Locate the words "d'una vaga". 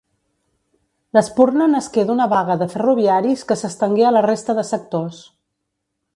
2.07-2.57